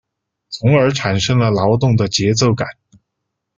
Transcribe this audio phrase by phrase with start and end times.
[0.49, 2.67] 从而产生了劳动的节奏感。